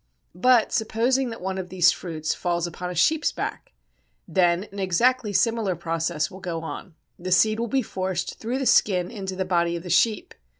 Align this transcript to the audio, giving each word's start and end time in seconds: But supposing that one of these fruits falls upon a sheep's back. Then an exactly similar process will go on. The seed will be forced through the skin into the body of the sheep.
But 0.33 0.71
supposing 0.71 1.29
that 1.29 1.41
one 1.41 1.59
of 1.59 1.69
these 1.69 1.91
fruits 1.91 2.33
falls 2.33 2.65
upon 2.65 2.89
a 2.89 2.95
sheep's 2.95 3.31
back. 3.31 3.71
Then 4.27 4.63
an 4.71 4.79
exactly 4.79 5.31
similar 5.31 5.75
process 5.75 6.31
will 6.31 6.39
go 6.39 6.63
on. 6.63 6.95
The 7.19 7.31
seed 7.31 7.59
will 7.59 7.67
be 7.67 7.83
forced 7.83 8.39
through 8.39 8.57
the 8.57 8.65
skin 8.65 9.11
into 9.11 9.35
the 9.35 9.45
body 9.45 9.75
of 9.75 9.83
the 9.83 9.91
sheep. 9.91 10.33